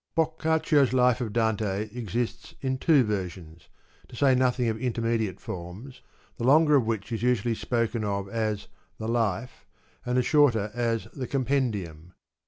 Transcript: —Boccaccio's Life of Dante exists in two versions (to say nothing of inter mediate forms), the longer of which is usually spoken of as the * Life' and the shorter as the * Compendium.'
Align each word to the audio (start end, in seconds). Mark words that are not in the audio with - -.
—Boccaccio's 0.15 0.93
Life 0.93 1.21
of 1.21 1.31
Dante 1.31 1.87
exists 1.93 2.55
in 2.59 2.79
two 2.79 3.03
versions 3.03 3.69
(to 4.07 4.15
say 4.15 4.33
nothing 4.33 4.67
of 4.67 4.81
inter 4.81 4.99
mediate 5.03 5.39
forms), 5.39 6.01
the 6.37 6.43
longer 6.43 6.75
of 6.75 6.87
which 6.87 7.11
is 7.11 7.21
usually 7.21 7.53
spoken 7.53 8.03
of 8.03 8.27
as 8.27 8.67
the 8.97 9.07
* 9.07 9.07
Life' 9.21 9.63
and 10.03 10.17
the 10.17 10.23
shorter 10.23 10.71
as 10.73 11.07
the 11.13 11.27
* 11.27 11.27
Compendium.' 11.27 12.13